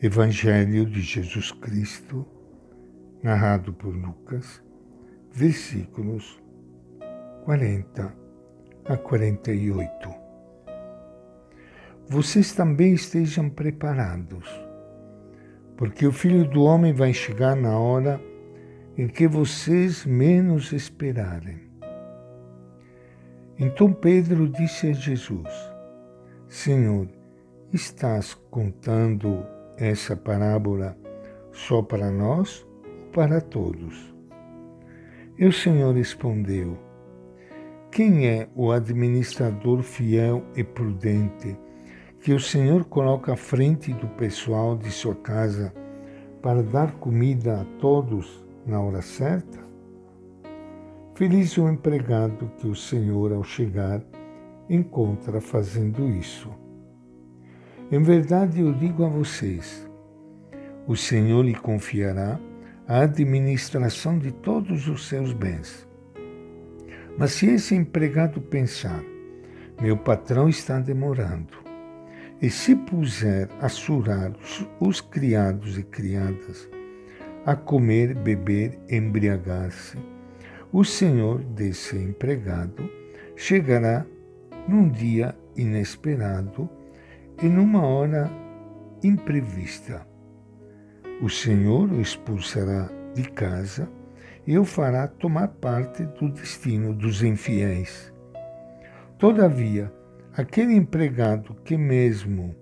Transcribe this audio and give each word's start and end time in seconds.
Evangelho 0.00 0.86
de 0.86 1.00
Jesus 1.00 1.50
Cristo, 1.50 2.24
narrado 3.20 3.72
por 3.72 3.92
Lucas, 3.92 4.62
versículos 5.32 6.40
40 7.42 8.14
a 8.84 8.96
48. 8.96 10.08
Vocês 12.08 12.52
também 12.52 12.92
estejam 12.94 13.50
preparados, 13.50 14.48
porque 15.76 16.06
o 16.06 16.12
Filho 16.12 16.48
do 16.48 16.62
Homem 16.62 16.92
vai 16.92 17.12
chegar 17.12 17.56
na 17.56 17.76
hora 17.76 18.20
em 18.96 19.08
que 19.08 19.26
vocês 19.26 20.06
menos 20.06 20.70
esperarem. 20.70 21.68
Então 23.58 23.92
Pedro 23.92 24.48
disse 24.48 24.90
a 24.90 24.92
Jesus: 24.92 25.52
Senhor, 26.46 27.08
estás 27.72 28.32
contando 28.48 29.57
essa 29.78 30.16
parábola 30.16 30.96
só 31.52 31.82
para 31.82 32.10
nós 32.10 32.62
ou 32.62 33.12
para 33.12 33.40
todos? 33.40 34.14
E 35.38 35.46
o 35.46 35.52
Senhor 35.52 35.94
respondeu: 35.94 36.76
Quem 37.90 38.26
é 38.26 38.48
o 38.54 38.70
administrador 38.70 39.82
fiel 39.82 40.44
e 40.54 40.62
prudente 40.62 41.56
que 42.20 42.32
o 42.32 42.40
Senhor 42.40 42.84
coloca 42.84 43.32
à 43.32 43.36
frente 43.36 43.92
do 43.92 44.08
pessoal 44.08 44.76
de 44.76 44.90
sua 44.90 45.14
casa 45.14 45.72
para 46.42 46.62
dar 46.62 46.92
comida 46.92 47.60
a 47.60 47.64
todos 47.80 48.44
na 48.66 48.80
hora 48.80 49.02
certa? 49.02 49.58
Feliz 51.14 51.56
o 51.58 51.68
empregado 51.68 52.50
que 52.58 52.68
o 52.68 52.74
Senhor, 52.76 53.32
ao 53.32 53.42
chegar, 53.42 54.00
encontra 54.68 55.40
fazendo 55.40 56.08
isso. 56.08 56.48
Em 57.90 58.02
verdade 58.02 58.60
eu 58.60 58.70
digo 58.74 59.02
a 59.02 59.08
vocês: 59.08 59.88
o 60.86 60.94
Senhor 60.94 61.42
lhe 61.42 61.54
confiará 61.54 62.38
a 62.86 63.00
administração 63.00 64.18
de 64.18 64.30
todos 64.30 64.88
os 64.88 65.08
seus 65.08 65.32
bens. 65.32 65.88
Mas 67.16 67.32
se 67.32 67.46
esse 67.46 67.74
empregado 67.74 68.42
pensar, 68.42 69.02
meu 69.80 69.96
patrão 69.96 70.50
está 70.50 70.78
demorando, 70.78 71.56
e 72.42 72.50
se 72.50 72.76
puser 72.76 73.48
a 73.58 73.70
surar 73.70 74.32
os 74.78 75.00
criados 75.00 75.78
e 75.78 75.82
criadas, 75.82 76.68
a 77.46 77.56
comer, 77.56 78.14
beber, 78.14 78.78
embriagar-se, 78.90 79.96
o 80.70 80.84
senhor 80.84 81.38
desse 81.38 81.96
empregado 81.96 82.88
chegará 83.34 84.04
num 84.68 84.90
dia 84.90 85.34
inesperado 85.56 86.68
e 87.42 87.48
numa 87.48 87.86
hora 87.86 88.30
imprevista. 89.02 90.06
O 91.22 91.28
Senhor 91.28 91.90
o 91.90 92.00
expulsará 92.00 92.88
de 93.14 93.24
casa 93.30 93.88
e 94.46 94.58
o 94.58 94.64
fará 94.64 95.06
tomar 95.06 95.48
parte 95.48 96.04
do 96.04 96.30
destino 96.30 96.94
dos 96.94 97.22
infiéis. 97.22 98.12
Todavia, 99.18 99.92
aquele 100.36 100.74
empregado 100.74 101.54
que, 101.64 101.76
mesmo 101.76 102.54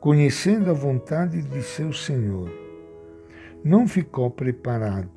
conhecendo 0.00 0.70
a 0.70 0.74
vontade 0.74 1.40
de 1.40 1.62
seu 1.62 1.92
Senhor, 1.92 2.50
não 3.64 3.88
ficou 3.88 4.30
preparado, 4.30 5.10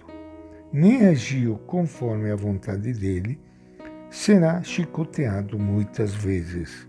nem 0.72 1.06
agiu 1.06 1.58
conforme 1.68 2.32
a 2.32 2.36
vontade 2.36 2.94
dele, 2.94 3.38
será 4.10 4.64
chicoteado 4.64 5.60
muitas 5.60 6.14
vezes. 6.14 6.88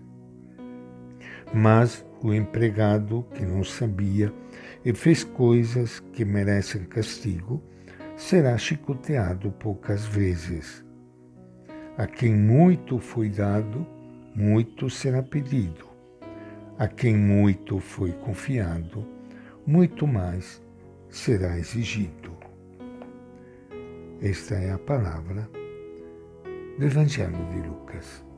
Mas 1.53 2.05
o 2.21 2.33
empregado 2.33 3.25
que 3.33 3.45
não 3.45 3.63
sabia 3.63 4.33
e 4.83 4.93
fez 4.93 5.23
coisas 5.23 5.99
que 6.13 6.23
merecem 6.23 6.83
castigo, 6.85 7.61
será 8.15 8.57
chicoteado 8.57 9.51
poucas 9.51 10.05
vezes. 10.05 10.83
A 11.97 12.07
quem 12.07 12.33
muito 12.33 12.99
foi 12.99 13.29
dado, 13.29 13.85
muito 14.35 14.89
será 14.89 15.21
pedido. 15.21 15.87
A 16.77 16.87
quem 16.87 17.15
muito 17.15 17.79
foi 17.79 18.11
confiado, 18.11 19.05
muito 19.65 20.07
mais 20.07 20.61
será 21.09 21.57
exigido. 21.57 22.37
Esta 24.21 24.55
é 24.55 24.71
a 24.71 24.77
palavra 24.77 25.49
do 26.77 26.85
Evangelho 26.85 27.45
de 27.51 27.67
Lucas. 27.67 28.28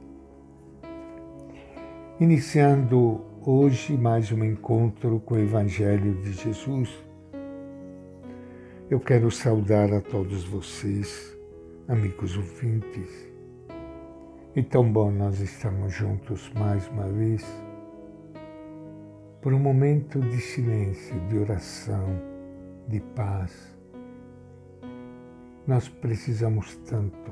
Iniciando 2.21 3.25
hoje 3.43 3.97
mais 3.97 4.31
um 4.31 4.43
encontro 4.43 5.19
com 5.21 5.33
o 5.33 5.39
Evangelho 5.39 6.21
de 6.21 6.33
Jesus, 6.33 6.87
eu 8.91 8.99
quero 8.99 9.31
saudar 9.31 9.91
a 9.91 9.99
todos 9.99 10.43
vocês, 10.43 11.35
amigos 11.87 12.37
ouvintes. 12.37 13.27
E 14.55 14.61
tão 14.61 14.93
bom 14.93 15.09
nós 15.09 15.39
estamos 15.39 15.95
juntos 15.95 16.51
mais 16.53 16.87
uma 16.89 17.07
vez 17.07 17.43
por 19.41 19.51
um 19.51 19.59
momento 19.59 20.19
de 20.19 20.37
silêncio, 20.37 21.19
de 21.21 21.39
oração, 21.39 22.21
de 22.87 22.99
paz. 23.15 23.75
Nós 25.65 25.89
precisamos 25.89 26.75
tanto 26.87 27.31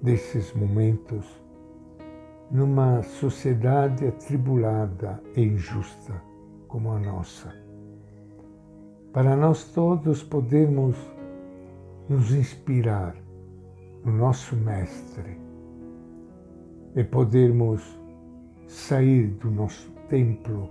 desses 0.00 0.52
momentos 0.52 1.41
numa 2.52 3.02
sociedade 3.02 4.06
atribulada 4.06 5.22
e 5.34 5.40
injusta 5.40 6.22
como 6.68 6.92
a 6.92 6.98
nossa. 6.98 7.50
Para 9.10 9.34
nós 9.34 9.64
todos 9.72 10.22
podermos 10.22 10.94
nos 12.08 12.30
inspirar 12.34 13.16
no 14.04 14.12
nosso 14.12 14.54
Mestre 14.54 15.40
e 16.94 17.02
podermos 17.02 17.82
sair 18.66 19.28
do 19.28 19.50
nosso 19.50 19.90
templo, 20.10 20.68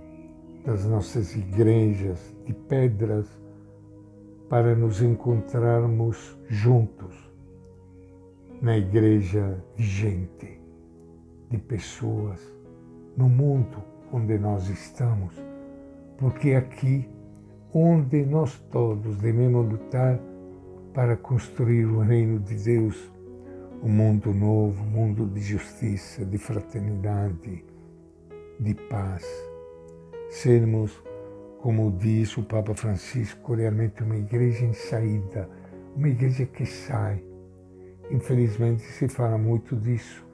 das 0.64 0.84
nossas 0.84 1.34
igrejas 1.34 2.32
de 2.46 2.54
pedras, 2.54 3.26
para 4.48 4.76
nos 4.76 5.02
encontrarmos 5.02 6.38
juntos 6.48 7.32
na 8.60 8.76
igreja 8.76 9.64
vigente 9.74 10.61
de 11.52 11.58
pessoas 11.58 12.40
no 13.14 13.28
mundo 13.28 13.84
onde 14.10 14.38
nós 14.38 14.68
estamos, 14.70 15.34
porque 16.16 16.54
aqui 16.54 17.08
onde 17.74 18.24
nós 18.24 18.58
todos 18.70 19.18
devemos 19.18 19.70
lutar 19.70 20.18
para 20.94 21.14
construir 21.16 21.84
o 21.84 22.00
reino 22.00 22.38
de 22.38 22.54
Deus, 22.54 23.12
um 23.82 23.88
mundo 23.88 24.32
novo, 24.32 24.82
um 24.82 24.86
mundo 24.86 25.26
de 25.26 25.40
justiça, 25.40 26.24
de 26.24 26.38
fraternidade, 26.38 27.64
de 28.58 28.74
paz. 28.74 29.26
Sermos, 30.30 31.02
como 31.60 31.90
diz 31.98 32.34
o 32.38 32.42
Papa 32.42 32.74
Francisco, 32.74 33.54
realmente 33.54 34.02
uma 34.02 34.16
igreja 34.16 34.64
em 34.64 34.72
saída, 34.72 35.48
uma 35.94 36.08
igreja 36.08 36.46
que 36.46 36.64
sai. 36.64 37.22
Infelizmente 38.10 38.82
se 38.82 39.08
fala 39.08 39.36
muito 39.36 39.76
disso, 39.76 40.26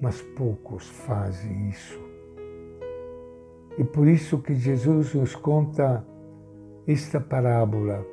mas 0.00 0.20
poucos 0.20 0.88
fazem 0.88 1.68
isso. 1.68 2.00
E 3.76 3.84
por 3.84 4.06
isso 4.06 4.38
que 4.38 4.54
Jesus 4.54 5.14
nos 5.14 5.34
conta 5.34 6.06
esta 6.86 7.20
parábola, 7.20 8.06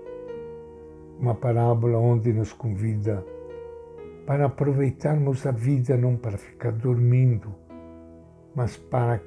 uma 1.20 1.36
parábola 1.36 1.98
onde 1.98 2.34
nos 2.34 2.52
convida 2.52 3.24
para 4.26 4.46
aproveitarmos 4.46 5.46
a 5.46 5.52
vida 5.52 5.98
não 5.98 6.16
para 6.16 6.38
ficar 6.38 6.72
dormindo, 6.72 7.54
mas 8.56 8.78
para 8.78 9.22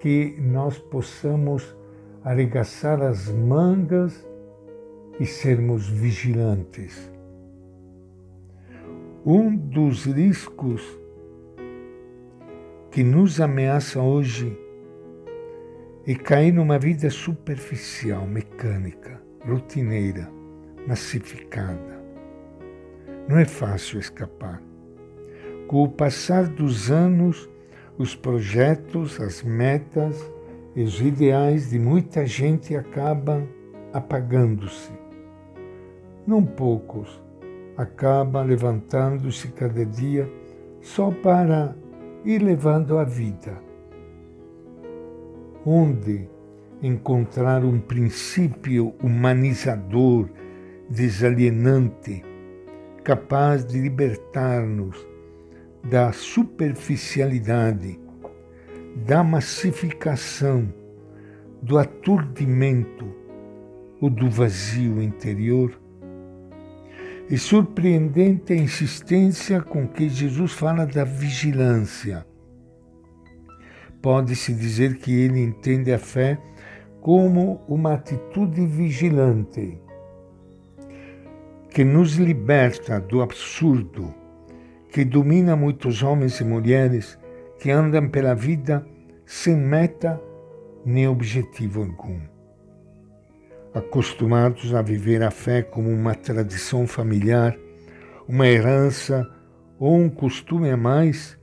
que 0.00 0.36
nós 0.40 0.78
possamos 0.78 1.76
arregaçar 2.24 3.02
as 3.02 3.28
mangas 3.28 4.26
e 5.20 5.26
sermos 5.26 5.88
vigilantes. 5.88 7.10
Um 9.24 9.54
dos 9.54 10.06
riscos 10.06 10.99
que 13.00 13.04
nos 13.04 13.40
ameaça 13.40 13.98
hoje 13.98 14.54
é 16.06 16.14
cair 16.14 16.52
numa 16.52 16.78
vida 16.78 17.08
superficial, 17.08 18.26
mecânica, 18.26 19.18
rotineira, 19.42 20.30
massificada. 20.86 21.98
Não 23.26 23.38
é 23.38 23.46
fácil 23.46 23.98
escapar. 23.98 24.62
Com 25.66 25.82
o 25.82 25.88
passar 25.88 26.46
dos 26.46 26.90
anos, 26.90 27.48
os 27.96 28.14
projetos, 28.14 29.18
as 29.18 29.42
metas 29.42 30.30
e 30.76 30.82
os 30.82 31.00
ideais 31.00 31.70
de 31.70 31.78
muita 31.78 32.26
gente 32.26 32.76
acabam 32.76 33.48
apagando-se. 33.94 34.92
Não 36.26 36.44
poucos 36.44 37.18
acabam 37.78 38.46
levantando-se 38.46 39.48
cada 39.48 39.86
dia 39.86 40.30
só 40.82 41.10
para 41.10 41.74
e 42.24 42.38
levando 42.38 42.98
a 42.98 43.04
vida, 43.04 43.62
onde 45.64 46.28
encontrar 46.82 47.64
um 47.64 47.78
princípio 47.78 48.94
humanizador, 49.02 50.28
desalienante, 50.88 52.22
capaz 53.02 53.64
de 53.64 53.80
libertar-nos 53.80 55.06
da 55.82 56.12
superficialidade, 56.12 57.98
da 59.06 59.22
massificação, 59.22 60.72
do 61.62 61.78
aturdimento 61.78 63.06
ou 64.00 64.10
do 64.10 64.28
vazio 64.28 65.00
interior. 65.02 65.79
É 67.32 67.36
surpreendente 67.36 68.52
a 68.52 68.56
insistência 68.56 69.60
com 69.60 69.86
que 69.86 70.08
Jesus 70.08 70.50
fala 70.52 70.84
da 70.84 71.04
vigilância. 71.04 72.26
Pode-se 74.02 74.52
dizer 74.52 74.98
que 74.98 75.12
ele 75.12 75.38
entende 75.40 75.92
a 75.92 75.98
fé 75.98 76.36
como 77.00 77.60
uma 77.68 77.94
atitude 77.94 78.66
vigilante 78.66 79.80
que 81.68 81.84
nos 81.84 82.14
liberta 82.14 82.98
do 82.98 83.22
absurdo 83.22 84.12
que 84.88 85.04
domina 85.04 85.54
muitos 85.54 86.02
homens 86.02 86.40
e 86.40 86.44
mulheres 86.44 87.16
que 87.60 87.70
andam 87.70 88.08
pela 88.08 88.34
vida 88.34 88.84
sem 89.24 89.54
meta 89.54 90.20
nem 90.84 91.06
objetivo 91.06 91.82
algum. 91.82 92.39
Acostumados 93.72 94.74
a 94.74 94.82
viver 94.82 95.22
a 95.22 95.30
fé 95.30 95.62
como 95.62 95.88
uma 95.88 96.14
tradição 96.14 96.86
familiar, 96.86 97.56
uma 98.26 98.46
herança 98.46 99.28
ou 99.78 99.96
um 99.96 100.08
costume 100.08 100.70
a 100.70 100.76
mais, 100.76 101.38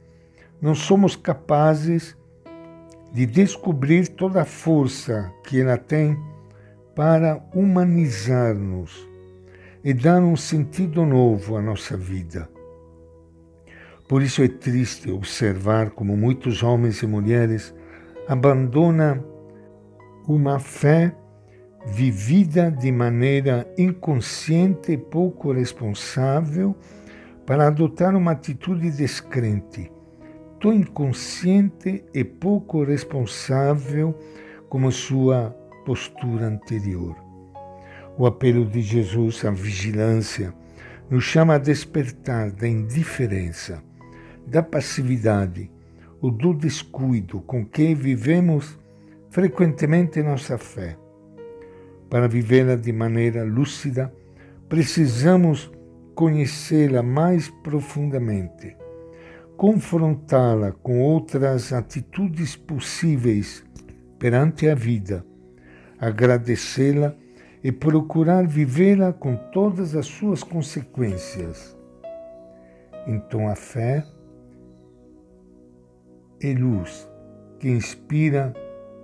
não 0.62 0.75
somos 0.75 1.15
capazes 1.15 2.18
de 3.13 3.25
descobrir 3.25 4.09
toda 4.09 4.41
a 4.41 4.45
força 4.45 5.31
que 5.44 5.62
ela 5.62 5.77
tem 5.77 6.18
para 6.94 7.41
humanizar-nos 7.53 9.07
e 9.83 9.94
dar 9.94 10.21
um 10.21 10.35
sentido 10.35 11.06
novo 11.06 11.56
à 11.56 11.62
nossa 11.62 11.95
vida. 11.95 12.50
Por 14.07 14.21
isso 14.21 14.41
é 14.41 14.47
triste 14.47 15.12
observar 15.12 15.91
como 15.91 16.18
muitos 16.18 16.63
homens 16.63 17.01
e 17.01 17.07
mulheres 17.07 17.74
abandonam 18.27 19.24
uma 20.27 20.59
fé 20.59 21.15
vivida 21.88 22.69
de 22.69 22.92
maneira 22.92 23.68
inconsciente 23.78 24.92
e 24.92 24.98
pouco 24.98 25.51
responsável 25.51 26.75
para 27.45 27.68
adotar 27.68 28.16
uma 28.16 28.31
atitude 28.31 28.92
descrente, 28.92 29.92
tão 30.60 30.74
inconsciente 30.74 32.04
e 32.13 32.24
pouco 32.24 32.84
responsável 32.84 34.13
como 34.69 34.92
sua 34.92 35.56
postura 35.86 36.48
anterior. 36.48 37.16
O 38.18 38.25
apelo 38.25 38.66
de 38.66 38.81
Jesus 38.81 39.45
à 39.45 39.51
vigilância 39.51 40.54
nos 41.10 41.24
chama 41.24 41.56
a 41.56 41.60
despertar 41.60 42.51
da 42.51 42.68
indiferença 42.68 43.81
da 44.45 44.63
passividade 44.63 45.69
ou 46.22 46.31
do 46.31 46.54
descuido 46.54 47.42
com 47.42 47.66
que 47.66 47.94
vivemos 47.94 48.80
frequentemente 49.30 50.24
nossa 50.24 50.57
fé. 50.57 50.98
Para 52.09 52.27
vivê-la 52.27 52.75
de 52.75 52.92
maneira 52.94 53.44
lúcida, 53.44 54.13
precisamos 54.69 55.71
conhecê-la 56.15 57.04
mais 57.04 57.50
profundamente, 57.63 58.75
confrontá-la 59.56 60.71
com 60.71 61.00
outras 61.00 61.71
atitudes 61.71 62.56
possíveis 62.56 63.63
perante 64.18 64.68
a 64.68 64.74
vida, 64.74 65.25
agradecê-la 66.00 67.15
e 67.63 67.71
procurar 67.71 68.48
vivê-la 68.48 69.13
com 69.13 69.36
todas 69.51 69.95
as 69.95 70.06
suas 70.06 70.44
consequências. 70.44 71.77
Então 73.06 73.48
a 73.48 73.56
fé 73.56 74.06
e 76.42 76.53
luz 76.53 77.10
que 77.60 77.69
inspira 77.69 78.53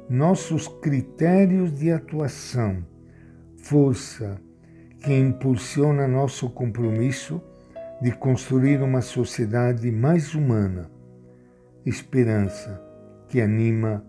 nossos 0.09 0.67
critérios 0.67 1.73
de 1.73 1.91
atuação, 1.91 2.85
força 3.63 4.37
que 4.99 5.13
impulsiona 5.17 6.05
nosso 6.05 6.49
compromisso 6.49 7.41
de 8.01 8.11
construir 8.11 8.81
uma 8.81 9.01
sociedade 9.01 9.89
mais 9.89 10.35
humana, 10.35 10.91
esperança 11.85 12.81
que 13.29 13.39
anima 13.39 14.05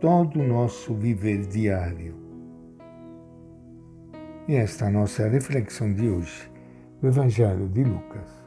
todo 0.00 0.40
o 0.40 0.46
nosso 0.46 0.92
viver 0.94 1.46
diário. 1.46 2.16
E 4.48 4.56
esta 4.56 4.86
é 4.86 4.88
a 4.88 4.90
nossa 4.90 5.28
reflexão 5.28 5.92
de 5.94 6.08
hoje, 6.08 6.50
do 7.00 7.06
Evangelho 7.06 7.68
de 7.68 7.84
Lucas. 7.84 8.39